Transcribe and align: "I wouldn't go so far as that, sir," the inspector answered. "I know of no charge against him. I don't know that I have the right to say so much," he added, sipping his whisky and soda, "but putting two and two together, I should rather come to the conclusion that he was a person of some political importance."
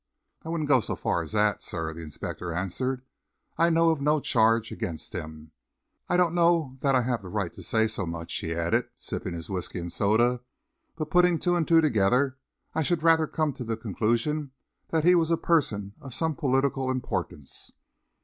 "I 0.43 0.49
wouldn't 0.49 0.67
go 0.67 0.79
so 0.79 0.95
far 0.95 1.21
as 1.21 1.31
that, 1.33 1.61
sir," 1.61 1.93
the 1.93 2.01
inspector 2.01 2.51
answered. 2.51 3.03
"I 3.55 3.69
know 3.69 3.91
of 3.91 4.01
no 4.01 4.19
charge 4.19 4.71
against 4.71 5.13
him. 5.13 5.51
I 6.09 6.17
don't 6.17 6.33
know 6.33 6.77
that 6.81 6.95
I 6.95 7.01
have 7.03 7.21
the 7.21 7.29
right 7.29 7.53
to 7.53 7.61
say 7.61 7.85
so 7.85 8.07
much," 8.07 8.33
he 8.33 8.55
added, 8.55 8.87
sipping 8.97 9.35
his 9.35 9.47
whisky 9.47 9.77
and 9.77 9.93
soda, 9.93 10.39
"but 10.95 11.11
putting 11.11 11.37
two 11.37 11.55
and 11.55 11.67
two 11.67 11.81
together, 11.81 12.39
I 12.73 12.81
should 12.81 13.03
rather 13.03 13.27
come 13.27 13.53
to 13.53 13.63
the 13.63 13.77
conclusion 13.77 14.53
that 14.87 15.03
he 15.03 15.13
was 15.13 15.29
a 15.29 15.37
person 15.37 15.93
of 16.01 16.15
some 16.15 16.33
political 16.33 16.89
importance." 16.89 17.71